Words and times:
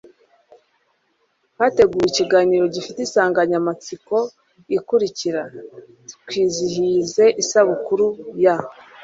hateguwe 1.57 2.05
ikiganiro 2.07 2.63
gifite 2.75 2.99
insangamatsiko 3.03 4.15
ikurikira 4.77 5.41
Twizihize 6.25 7.25
Isabukuru 7.41 8.05
ya 8.43 8.55